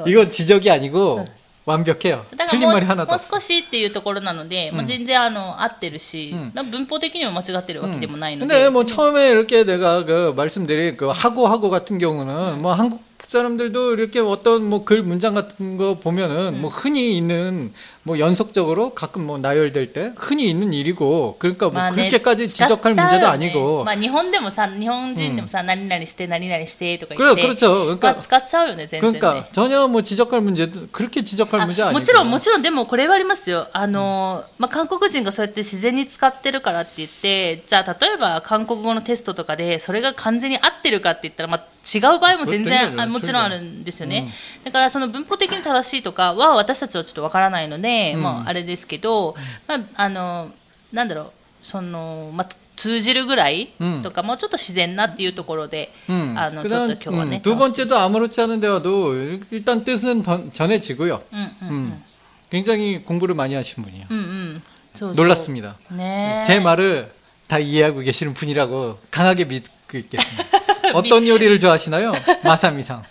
[0.08, 1.26] 이거 지적이 아니고
[1.67, 2.25] 완벽해요.
[2.37, 3.29] だから 틀린 もう 말이 하나도 もう 없어.
[3.35, 13.01] 少しっていうところなので、まあ、うん全然あの合ってるし、うんなんか文法的にも間違ってるわけでもないので、 근데 뭐 처음에 이렇게 내가 그 말씀드린 그 하고 하고 같은 경우는 뭐 한국
[13.27, 19.25] 사람들도 이렇게 어떤 뭐 글 문장 같은 거 보면은 뭐 흔히 있는 뭐 연속적으로 가끔
[19.27, 23.85] 뭐 나열될 때 흔히 있는 일이고 그러니까 뭐 まあね 그렇게까지 지적할 使っちゃう 문제도 よね 아니고
[23.85, 27.71] まあ、日本でもさ日本人でもさ、何々して何々してとか言 그래 って、 그렇죠.
[27.71, 44.33] まあ、 그러니까 使っちゃうよね全然ね 그러니까 전혀 뭐 지적할 문제 그렇게 지적할 あ 문제 아니고 もちろんもちろんでもこれはありますよあの、まあ、韓国人がそうやって自然に使ってるからって言ってじゃあ例えば韓国語のテストとかでそれが完全に合ってるかって言ったら、まあ、 違う場合も全それと然あもちろんあるんですよね、
[44.65, 49.35] だからその文法的に正しいとかは私たちはちょっとわからないので、うんまあ、あれですけど、
[49.67, 50.51] まあ、あの
[50.93, 59.15] なんだろうその、まあ、通じるぐらいうんとか、もうちょっと自然なっていうところで、 음, あのちょっ 그다음 と今日はね、 음, 두 번째도 아무렇지 않은 대화도
[59.51, 61.23] 일단 뜻은 던- 전해지고요.
[61.33, 62.03] うんうんうん 음,
[62.51, 64.07] 굉장히 공부를 많이 하신 분이에요.
[64.11, 64.63] うんうん
[64.95, 65.77] そうそう 놀랐습니다.
[65.91, 67.11] ね 제 말을
[67.49, 70.56] 다 이해하고 계시는 분이라고 강하게 믿고 있겠습니다.
[70.95, 72.13] 어떤 요리를 좋아하시나요?
[72.43, 73.03] 마사미상.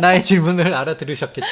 [0.00, 1.50] 나의 질문을 알아들으셨겠지?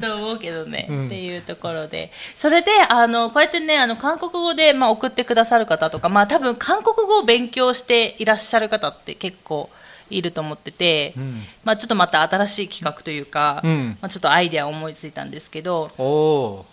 [0.00, 9.70] と思うけどね、うんっていうところでそれであのこうやってねあの韓国語で、まあ、送ってくださる方とか、まあ、多分韓国語を勉強していらっしゃる方って結構
[10.10, 11.42] いると思ってて、 음.
[11.64, 16.64] まあ、ちょっとまた新しい企画というか、うんまあ、ちょっとアイデアを思いついたんですけど、 오.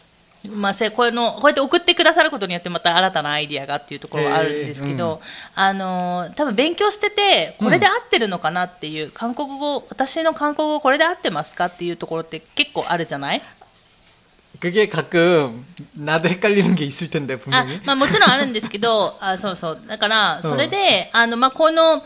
[0.49, 5.21] まあ、せこれのこうやって送ってくださることによってまた新たなアイディアがっていうところはあるんですけど、
[5.55, 13.41] あの多分勉強しててこれで合ってるのかなっていう、韓国語私の韓国語これで合ってますかっていうところって結構あるじゃない
[14.59, 17.81] 그게 가끔 나도 헷갈리는 게 있을 텐데 あ 분명히.
[17.85, 22.03] まあ、もちろんあるんですけど あそうそうだからそれで、あのまあ、この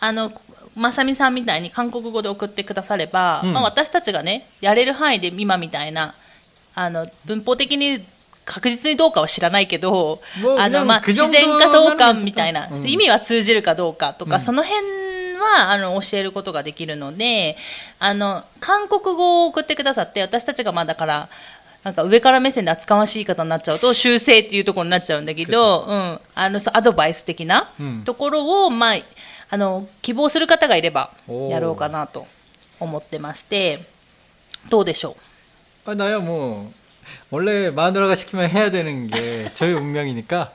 [0.00, 0.32] あの
[0.74, 6.14] まさみさんみたいに韓国語で送ってくだされば、うんまあ、私たちがねやれる範囲で今みたいな
[6.75, 8.05] あの文法的に
[8.45, 10.21] 確実にどうかは知らないけど
[10.57, 14.81] あの、まあ、自然かどうかみたいな、うん、意味は通じるかどうかとか、うん、その辺
[15.37, 17.57] はあの教えることができるので
[17.99, 21.29] あの韓国語を送ってくださって私たちがまあだから
[21.83, 27.69] なんか上から目線で厚かましい言い方になっちゃうと修正っていうところになっちゃうんだけど、うん、あのアドバイス的な
[28.03, 28.95] ところを、まあ、
[29.49, 31.11] あの希望する方がいれば
[31.49, 32.27] やろうかなと
[32.79, 33.85] 思ってまして
[34.69, 35.28] どうでしょう？
[35.88, 36.72] 아, 나야 뭐
[37.30, 40.52] 원래 마누라가 시키면 해야 되는 게 저의 운명이니까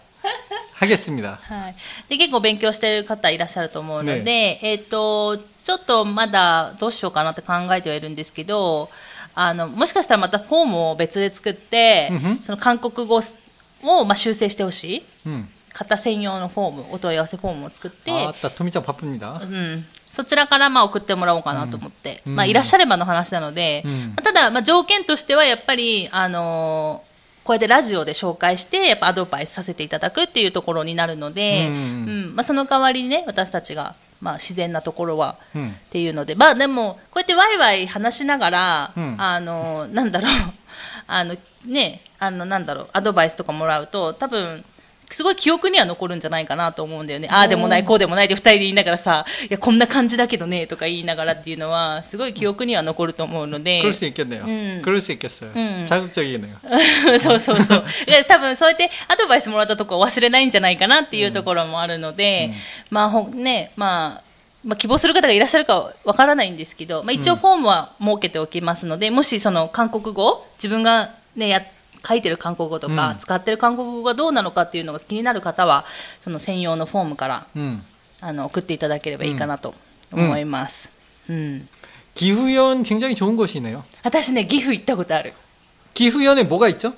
[0.80, 1.40] 하겠습니다.
[1.50, 1.76] う、はい、
[2.08, 8.90] で結構勉強している方いらっしゃると思うので、えっ、とちょっとまだどうしようかなって考えてはいるんですけど
[9.36, 13.22] あのもしかしたらまたフォームを別で作って、うんふんその韓国語
[13.84, 15.48] を、まあ、修正してほしい 음.
[15.74, 19.40] 方専用のフォームお問い合わせフォームを作って、 아따 토미짱 바쁩니다.
[19.44, 22.37] うん、 そちらからまあ送ってもらおうかなと思って、うん。
[22.37, 23.91] まあ、いらっしゃればの話なので、うん。
[23.91, 31.75] まあただ、まあ、条件としてはやっぱり、あのーこうやってラジオで紹介してやっぱアドバイスさせていただくっていうところになるので、うん。
[31.75, 31.79] う
[32.31, 32.33] ん。
[32.35, 35.73] まあ、その代わりにね私たちが、まあ、自然なところは 음.
[35.73, 39.15] っていうのでまあでもこうやってワイワイ話しながら、うん。
[39.19, 40.31] あのなんだろう。
[41.07, 42.89] あのねあのなんだろう。
[42.95, 44.65] アドバイスとかもらうと多分
[45.14, 54.44] すごい記憶には残るんじゃないかなと思うんだよねああでもないこうでもないって2人で言いながらさいやこんな感じだけどねとか言いながらっていうのはすごい記憶には残ると思うので 그럴 수 있겠네요.
[54.46, 54.82] 음.
[54.84, 55.52] 그럴 수 있겠어요.
[55.56, 55.86] 음.
[55.88, 57.20] 자극적이네요.
[57.20, 62.52] そうそうそういや多分そうやってアドバイスもらったとこ忘れないんじゃないかなっていうところもあるので、
[62.92, 64.30] まあほんねまあ
[64.64, 71.62] まあ、希望する方がいらっしゃるかわからないんですけど、まあ、一応フォームは設けておきますので、もしその韓国語自分が、ね、や
[72.08, 75.86] 書いてる韓国語とか、うん使ってる韓国語がどうなのかっていうのが気になる方は
[76.24, 77.82] その専用のフォームから 음.
[78.22, 79.74] あの送っていただければいいかなと
[80.12, 80.90] 思います、
[81.30, 81.68] うん、
[82.16, 83.84] 기후연 굉장히 좋은 곳이네요.
[84.04, 85.34] 私ね岐阜行ったことある
[85.94, 86.94] 기후연에 뭐가 있죠?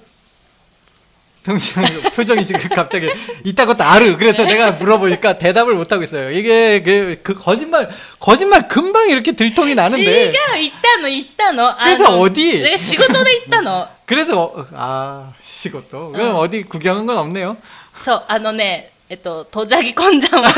[1.45, 1.83] 동시에
[2.15, 3.09] 표정이 지금 갑자기
[3.43, 4.15] 있다고 따르.
[4.17, 6.29] 그래서 내가 물어보니까 대답을 못 하고 있어요.
[6.29, 12.61] 이게 그, 그 거짓말 거짓말 금방 이렇게 들통이 違う 나는데 行ったの行ったのあ 그래서 の 어디?
[12.61, 16.39] で仕事で行ったの 그래서 어, 아 시것도 그럼 어.
[16.39, 17.57] 어디 구경한 건 없네요.
[17.97, 20.49] そう、あのね、えっと、とじゃぎこんじゃんをね、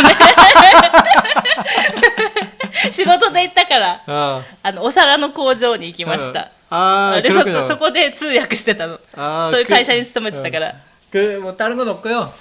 [2.92, 6.52] 仕事で行ったから、 아, あの、お皿の工場に行きました。
[6.70, 7.62] 아 で、そ 그렇군요.
[7.62, 9.00] こ、そこで通訳してたの。
[9.16, 10.76] 아, そういう 그- 会社に勤めてたから。
[11.12, 12.32] 그뭐 다른 건 없고요.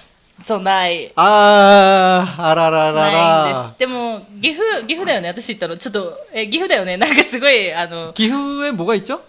[0.43, 1.13] そう、ない。
[1.17, 3.73] 아 ないんで 아라라라라.
[3.77, 3.79] す。
[3.79, 5.77] でも、岐阜、岐阜だよね、私行ったの。
[5.77, 6.97] ちょっと、え、岐阜だよね。
[6.97, 9.21] なんかすごい、あの、 기후에 뭐가 있죠?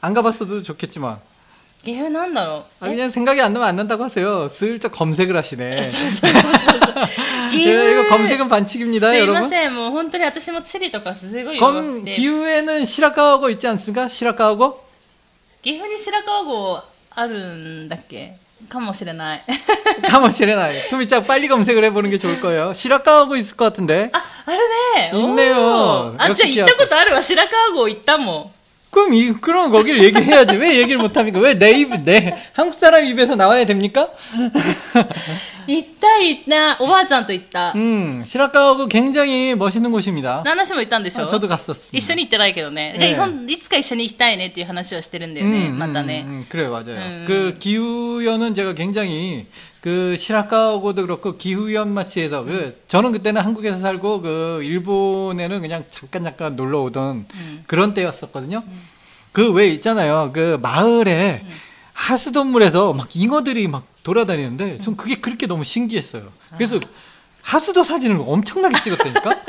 [0.00, 1.18] 안 가봤어도 좋겠지만
[1.84, 2.88] 岐阜なんだろ 아, う。
[2.88, 4.48] え 그냥 생각이 안 나면 안 난다고 하세요.
[4.48, 5.82] 슬쩍 검색을 하시네.
[5.82, 7.50] そうそうそうそう。
[7.50, 9.48] 岐 예, 阜 이거 검색은 반칙입니다, すいま 여러분.
[9.48, 12.12] せん、もう本当に私も地理とかすごい弱く 검 て。
[12.16, 14.08] 기후에는 시라카하고 있지 않습니까?
[14.08, 14.84] 시라카하고
[15.62, 16.82] 岐阜に白川郷
[17.14, 18.36] あるんだっけ
[18.68, 19.42] かもしれない。
[20.10, 20.88] 가모시레나이.
[20.88, 22.74] 투미짱 빨리 검색을 해보는 게 좋을 거예요.
[22.74, 24.10] 시라카하고 있을 것 같은데.
[24.12, 24.58] あ、ある
[24.96, 25.12] ね。
[25.14, 25.54] 있네요.
[25.54, 27.22] おーあ、じゃあ 역시 行ったことあるわ。
[27.22, 28.51] 白川郷行ったもん。
[28.93, 30.55] 그럼 이 그럼 거기를 얘기해야지.
[30.55, 31.39] 왜 얘기를 못 합니까?
[31.39, 34.07] 왜 내 입, 내 한국 사람 입에서 나와야 됩니까?
[35.66, 36.82] 行った行った。
[36.82, 37.72] おばあちゃんと行った。
[37.74, 40.42] 음, 시라카하고 굉장히 멋있는 곳입니다.
[40.44, 41.96] 旦那氏も行ったんでしょ 아, 저도 갔었습니다.
[41.96, 42.94] 一緒に行ってないけどね。
[42.98, 45.68] ええほんいつか一緒に行きたいねっていう話はしてるんだよね。
[45.68, 46.24] 음, またね。
[46.26, 46.96] 음, 음, 그래요, 맞아요.
[46.96, 47.24] 음.
[47.26, 49.46] 그 기후연은 제가 굉장히
[49.80, 56.56] 그 시라카하고도 그렇고 기후연 마치에서 그 저는 그때는 한국에서 살고 그 일본에는 그냥 잠깐 잠깐
[56.56, 57.64] 놀러 오던 음.
[57.66, 58.62] 그런 때였었거든요.
[59.32, 60.30] 그 왜 있잖아요.
[60.32, 61.48] 그 마을에 음.
[61.94, 66.22] 하수도물에서 막 잉어들이 막 돌아다니는데 전 그게 그렇게 너무 신기했어요.
[66.56, 66.78] 그래서
[67.42, 69.34] 하수도 사진을 엄청나게 찍었다니까.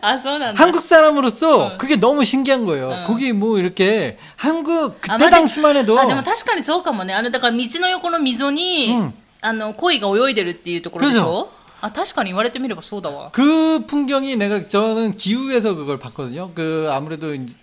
[0.00, 0.62] あ、そうなんだ。
[0.62, 1.76] 한국 사람으로서 어.
[1.76, 2.90] 그게 너무 신기한 거예요.
[2.90, 3.04] 어.
[3.06, 5.30] 거기 뭐 이렇게 한국 아, 그때 맞아.
[5.30, 7.14] 당시만 해도 あでも確かにそうかもね。
[7.14, 13.30] あの、だから道の横の溝に、うんあの、鯉が泳いでるっていうところでし그죠 ょあ、確かに言われてみればそうだわ。
[13.32, 16.50] 그 풍경이 내가 저는 기후에서 그걸 봤거든요.
[16.54, 17.54] 그 아무래도 이제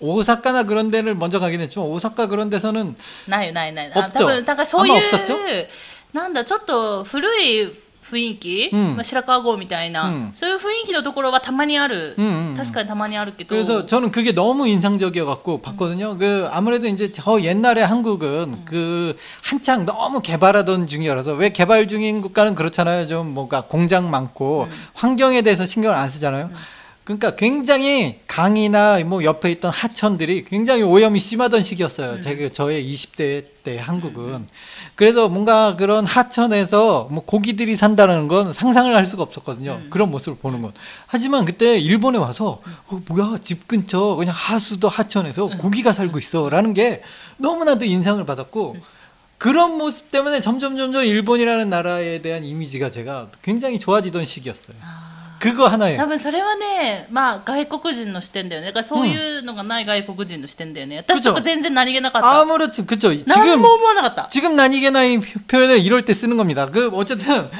[0.00, 2.96] 오사카나 그런 데를 먼저 가긴 했지만 오사카 그런 데서는
[3.28, 3.92] ないよないない。
[3.94, 5.68] あ 없죠 多分、だからそうい あんま없었죠 う、
[6.12, 7.70] なんだ、ちょっと古い
[8.10, 12.14] 雰囲気、うんまあ、白川郷みたいな、うんそういう雰囲気のところはたまにある。
[12.18, 12.56] 음, 음, 음.
[12.56, 13.48] 確かにたまにあるけど。
[13.54, 16.18] 그래서 저는 그게 너무 인상적이어 갖고 봤거든요.
[16.18, 22.54] 그 아무래도 이제 저 옛날에 한국은 그 한창 너무 개발하던 중이라서 왜 개발 중인 국가는
[22.56, 23.06] 그렇잖아요.
[23.06, 26.50] 좀 뭔가 공장 많고 환경에 대해서 신경을 안 쓰잖아요.
[27.07, 32.19] 그러니까 굉장히 강이나 뭐 옆에 있던 하천들이 굉장히 오염이 심하던 시기였어요.
[32.19, 34.45] 제가 저의 20대 때 한국은.
[34.95, 39.83] 그래서 뭔가 그런 하천에서 뭐 고기들이 산다는 건 상상을 할 수가 없었거든요.
[39.89, 40.73] 그런 모습을 보는 건.
[41.05, 47.03] 하지만 그때 일본에 와서 어, 뭐야 집 근처 그냥 하수도 하천에서 고기가 살고 있어라는 게
[47.37, 48.75] 너무나도 인상을 받았고
[49.37, 54.75] 그런 모습 때문에 점점 점점 일본이라는 나라에 대한 이미지가 제가 굉장히 좋아지던 시기였어요.
[55.38, 58.68] 그거 하나에 多分それはね、まあ外国人の視点だよね。
[58.68, 60.98] だからそういうのがない外国人の視点だよね。
[60.98, 62.40] 私とか全然何気なかった。
[62.42, 64.28] 아무렇지 그쵸 何 지금 も思わなかった。
[64.30, 66.66] 지금 난이게나이 표현을 이럴 때 쓰는 겁니다.
[66.70, 67.50] 그 어쨌든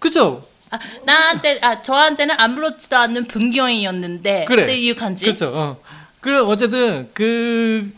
[0.00, 4.64] 그죠 あ、なんて、あ、저한테는 아무렇지도 않는 분경이었는데 그래.
[4.64, 5.26] っていう感じ。
[5.26, 5.52] 그렇죠.
[5.54, 5.76] 어.
[6.20, 7.92] 그래 어쨌든 그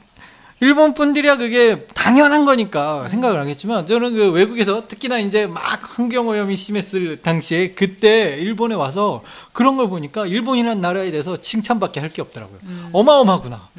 [0.62, 6.58] 일본 분들이야 그게 당연한 거니까 생각을 하겠지만 저는 그 외국에서 특히나 이제 막 환경 오염이
[6.58, 12.58] 심했을 당시에 그때 일본에 와서 그런 걸 보니까 일본이라는 나라에 대해서 칭찬밖에 할 게 없더라고요.
[12.92, 13.70] 어마어마하구나.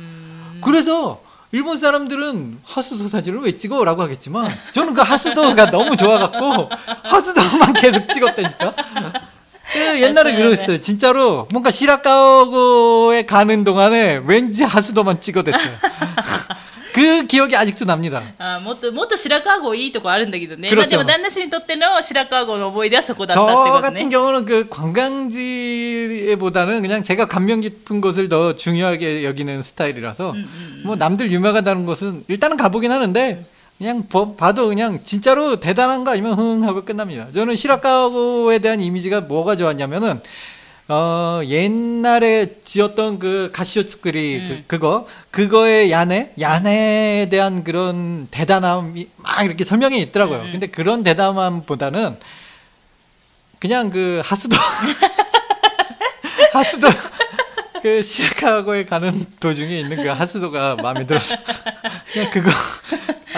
[0.62, 1.20] 그래서
[1.52, 6.70] 일본 사람들은 하수도 사진을 왜 찍어 라고 하겠지만 저는 그 하수도가 너무 좋아갖고
[7.02, 8.74] 하수도만 계속 찍었다니까.
[9.72, 10.34] 그 옛날에.
[10.34, 10.80] 그랬어요.
[10.80, 15.72] 진짜로 뭔가 시라카고에 가는 동안에 왠지 하수도만 찍어댔어요.
[16.93, 18.21] 그 기억이 아직도 납니다.
[18.37, 24.67] あもっともっと白川郷いいとこあるんだけどね、 그렇죠 まあ、でも旦那氏にとっての白川郷の思い出はそこだっ 저 たってこと 같은 ね 경우는 그
[25.65, 30.33] 관광지보다는 그냥 제가 감명 깊은 곳을 더 중요하게 여기는 스타일이라서
[30.85, 33.45] 뭐 남들 유명하다는 곳은 일단은 가보긴 하는데
[33.77, 37.27] 그냥 보- 봐도 그냥 진짜로 대단한 거 아니면 흥 하고 끝납니다.
[37.33, 40.21] 저는 시라카고에 대한 이미지가 뭐가 좋았냐면은
[40.92, 44.64] 어 옛날에 지었던 그 가시오츠크리 음.
[44.66, 50.40] 그, 그거 그거의 야네 야네에 대한 그런 대단함이 막 이렇게 설명이 있더라고요.
[50.40, 50.48] 음.
[50.50, 52.16] 근데 그런 대단함보다는
[53.60, 54.56] 그냥 그 하수도
[56.54, 56.88] 하수도
[57.82, 61.36] 그 시카고에 가는 도중에 있는 그 하수도가 마음에 들었어.
[62.12, 62.50] 그냥 그거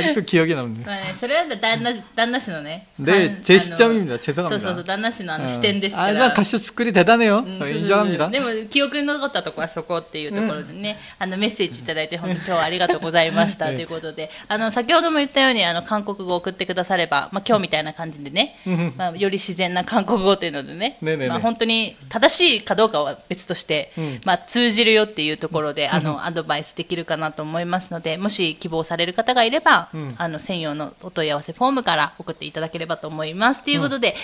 [0.01, 0.85] 아직도 기억에 남네요.
[0.85, 2.87] まあね、それは旦那旦那氏のね。
[2.99, 4.17] 네, かん 제 あの 시점입니다.
[4.23, 4.83] そうそうそう、 죄송합니다.
[4.83, 5.47] 旦那氏のあの 어.
[5.47, 6.29] 視点ですか 아, ら。
[6.29, 7.39] 나 가시오츠크리 대단해요.
[7.39, 8.29] うんそう 어, そうそう 인정합니다.
[8.29, 33.63] でも記憶に残ったとこはそこっていうところでね、あのメッセージいただいて本当今日はありがとうございましたということで、あの先ほども言ったようにあの韓国語を送ってくだされば、まあ今日みたいな感じでね、うんまあより自然な韓国語というのでね、ねえねえねえまあ本当に正しいかどうかは別として、 うんまあ通じるよっていうところであのアドバイスできるかなと思いますので、もし希望される方がいれば、 うんあの専用のお問い合わせフォームから送っていただければと思います。
[33.63, 34.15] ということで、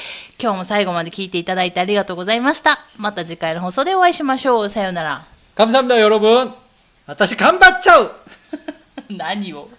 [0.41, 2.79] 今日も最後まで聞いていただいてありがとうございました。
[2.97, 4.69] また次回の放送でお会いしましょう。
[4.69, 5.25] さようなら。
[5.55, 6.51] 감사합니다, 여러분.
[7.05, 8.09] 아따시 간바차우!
[9.09, 9.69] 何を